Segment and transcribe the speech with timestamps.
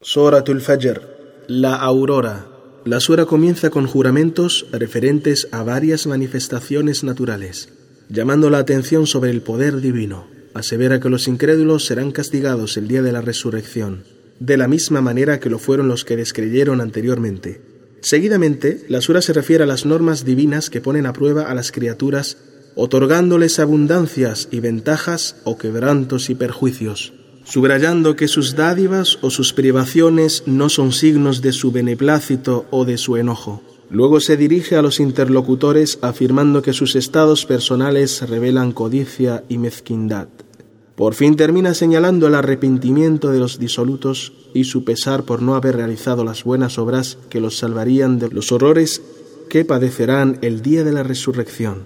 [0.00, 1.02] Suratul Fajr,
[1.48, 2.46] la aurora.
[2.84, 7.70] La sura comienza con juramentos referentes a varias manifestaciones naturales,
[8.08, 10.28] llamando la atención sobre el poder divino.
[10.54, 14.04] Asevera que los incrédulos serán castigados el día de la resurrección,
[14.38, 17.60] de la misma manera que lo fueron los que descreyeron anteriormente.
[18.00, 21.72] Seguidamente, la sura se refiere a las normas divinas que ponen a prueba a las
[21.72, 22.38] criaturas,
[22.76, 27.14] otorgándoles abundancias y ventajas o quebrantos y perjuicios
[27.48, 32.98] subrayando que sus dádivas o sus privaciones no son signos de su beneplácito o de
[32.98, 33.62] su enojo.
[33.90, 40.28] Luego se dirige a los interlocutores afirmando que sus estados personales revelan codicia y mezquindad.
[40.94, 45.76] Por fin termina señalando el arrepentimiento de los disolutos y su pesar por no haber
[45.76, 49.00] realizado las buenas obras que los salvarían de los horrores
[49.48, 51.84] que padecerán el día de la resurrección,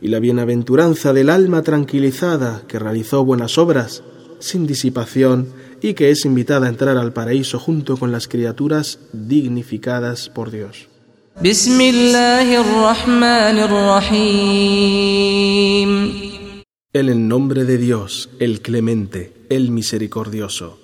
[0.00, 4.02] y la bienaventuranza del alma tranquilizada que realizó buenas obras
[4.42, 5.48] sin disipación
[5.80, 10.88] y que es invitada a entrar al paraíso junto con las criaturas dignificadas por Dios.
[16.94, 20.78] En el nombre de Dios, el clemente, el misericordioso.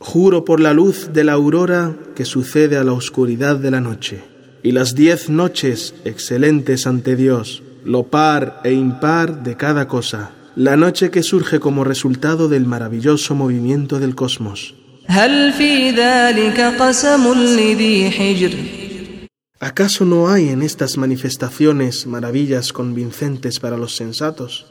[0.00, 4.37] Juro por la luz de la aurora que sucede a la oscuridad de la noche
[4.62, 10.76] y las diez noches excelentes ante Dios, lo par e impar de cada cosa, la
[10.76, 14.74] noche que surge como resultado del maravilloso movimiento del cosmos.
[19.60, 24.66] ¿Acaso no hay en estas manifestaciones maravillas convincentes para los sensatos?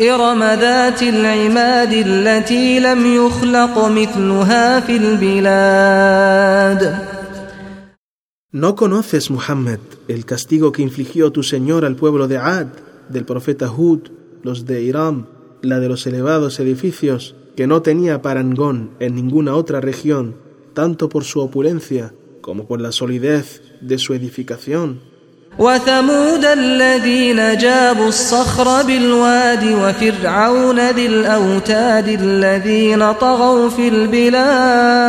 [0.00, 6.94] إرم ذات العماد التي لم يخلق مثلها في البلاد
[8.50, 12.68] ¿No conoces, Muhammad, el castigo que infligió tu Señor al pueblo de Ad,
[13.10, 14.08] del profeta Hud,
[14.42, 15.26] los de Iram,
[15.60, 20.36] la de los elevados edificios, que no tenía parangón en ninguna otra región,
[20.72, 25.00] tanto por su opulencia como por la solidez de su edificación?
[25.58, 35.08] وثمود الذين جابوا الصخر بالواد وفرعون ذي الأوتاد الذين طغوا في البلاد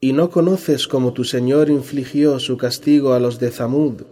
[0.00, 4.02] ¿Y no conoces cómo tu Señor infligió su castigo a los de Zamud,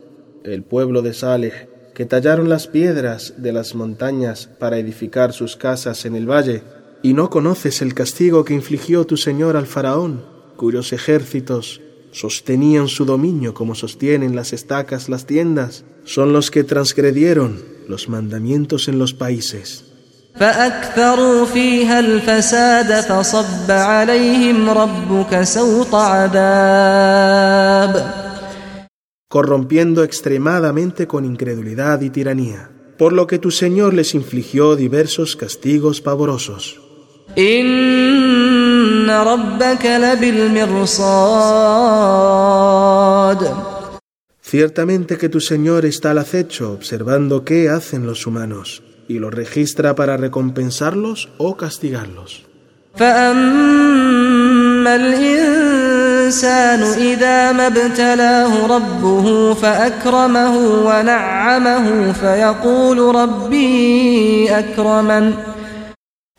[0.43, 6.07] el pueblo de Saleh, que tallaron las piedras de las montañas para edificar sus casas
[6.07, 6.63] en el valle?
[7.03, 10.25] ¿Y no conoces el castigo que infligió tu Señor al faraón,
[10.57, 17.62] cuyos ejércitos sostenían su dominio como sostienen las estacas las tiendas, son los que transgredieron
[17.88, 19.86] los mandamientos en los países.
[29.30, 36.02] corrompiendo extremadamente con incredulidad y tiranía, por lo que tu Señor les infligió diversos castigos
[36.02, 36.82] pavorosos.
[44.42, 49.96] Ciertamente que tu Señor está al acecho observando qué hacen los humanos y lo registra
[49.96, 52.46] para recompensarlos o castigarlos.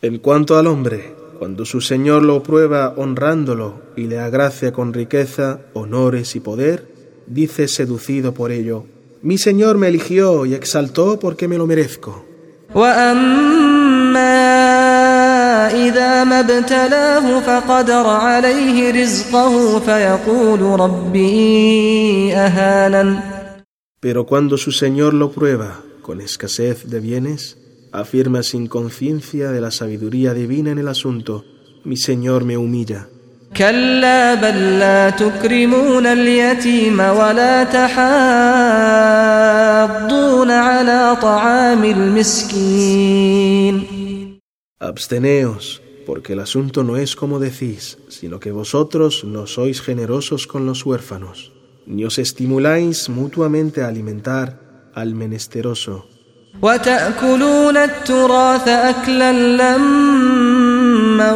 [0.00, 5.60] En cuanto al hombre, cuando su Señor lo prueba honrándolo y le agracia con riqueza,
[5.72, 6.88] honores y poder,
[7.26, 8.86] dice seducido por ello,
[9.22, 12.24] mi Señor me eligió y exaltó porque me lo merezco.
[24.00, 27.56] Pero cuando su Señor lo prueba con escasez de bienes,
[27.92, 31.44] afirma sin conciencia de la sabiduría divina en el asunto,
[31.84, 33.08] mi Señor me humilla.
[44.80, 50.66] Absteneos, porque el asunto no es como decís, sino que vosotros no sois generosos con
[50.66, 51.52] los huérfanos,
[51.86, 56.06] ni os estimuláis mutuamente a alimentar al menesteroso.
[56.61, 61.33] وتأكلون التراث أكلا لما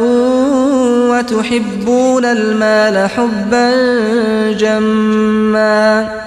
[1.10, 3.72] وتحبون المال حبا
[4.52, 6.18] جما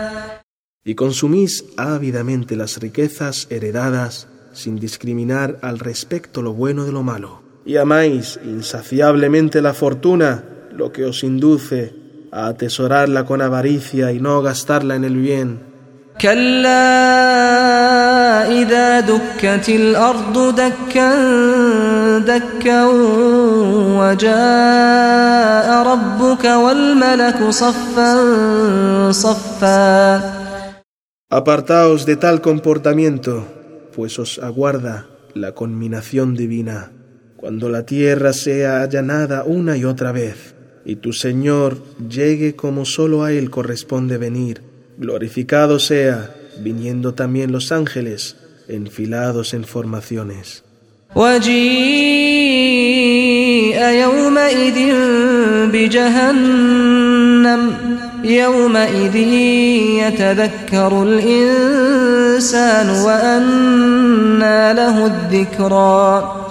[0.84, 7.44] Y consumís ávidamente las riquezas heredadas sin discriminar al respecto lo bueno de lo malo.
[7.66, 11.94] Y amáis insaciablemente la fortuna, lo que os induce
[12.32, 15.60] a atesorarla con avaricia y no gastarla en el bien.
[18.36, 21.10] كلا إذا دكت الأرض دكا
[22.20, 22.86] دكا
[24.00, 28.12] وجاء ربك والملك صفا
[29.12, 30.42] صفا
[31.34, 33.48] Apartaos de tal comportamiento,
[33.96, 36.92] pues os aguarda la conminación divina,
[37.38, 43.24] cuando la tierra sea allanada una y otra vez, y tu Señor llegue como solo
[43.24, 44.62] a Él corresponde venir,
[44.98, 48.36] glorificado sea, viniendo también los ángeles,
[48.68, 50.64] enfilados en formaciones.
[51.16, 52.22] وجيء
[54.04, 54.78] يومئذ
[55.74, 57.62] بجهنم
[58.24, 59.16] يومئذ
[60.02, 66.42] يتذكر الإنسان وأنى له الذكرى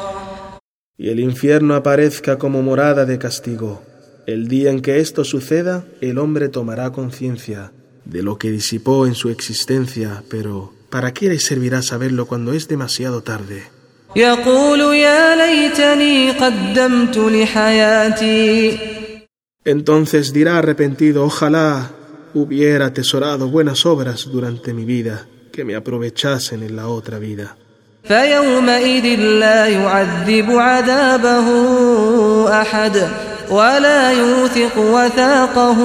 [0.99, 3.81] Y el infierno aparezca como morada de castigo.
[4.27, 7.73] El día en que esto suceda, el hombre tomará conciencia
[8.05, 12.69] de lo que disipó en su existencia, pero ¿para qué le servirá saberlo cuando es
[12.69, 13.63] demasiado tarde?
[14.17, 18.79] يقول يا ليتني قدمت لحياتي
[19.65, 21.91] Entonces dirá arrepentido, ojalá
[22.35, 27.57] hubiera atesorado buenas obras durante mi vida, que me aprovechasen en la otra vida.
[28.05, 31.49] فيومئذ لا يعذب عذابه
[32.61, 33.09] أحد
[33.51, 35.79] ولا يوثق وثاقه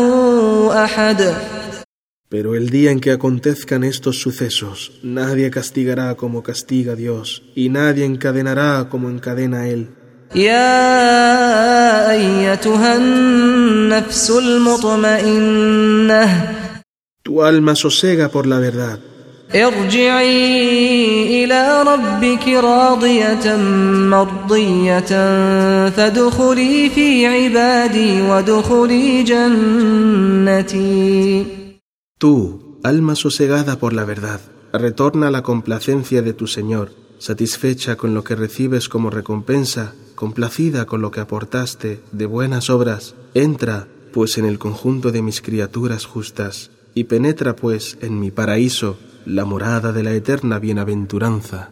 [0.83, 1.33] أحد
[2.35, 8.03] Pero el día en que acontezcan estos sucesos, nadie castigará como castiga Dios, y nadie
[8.03, 9.87] encadenará como encadena Él.
[10.35, 15.83] يا أيتها النفس المطمئنة
[17.23, 18.99] Tu alma sosega por la verdad.
[19.55, 23.55] ارجعي إلى ربك راضية
[24.11, 24.99] مرضية
[25.89, 29.23] فادخلي في عبادي وادخلي
[30.43, 30.85] جنتي
[32.20, 34.42] Tú, alma sosegada por la verdad,
[34.74, 40.84] retorna a la complacencia de tu Señor, satisfecha con lo que recibes como recompensa, complacida
[40.84, 46.04] con lo que aportaste de buenas obras, entra, pues, en el conjunto de mis criaturas
[46.04, 51.70] justas, y penetra, pues, en mi paraíso, la morada de la eterna bienaventuranza.